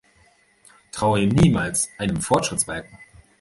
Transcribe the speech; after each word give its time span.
Traue 0.91 1.27
niemals 1.27 1.87
einem 1.99 2.19
Fortschrittsbalken! 2.21 2.97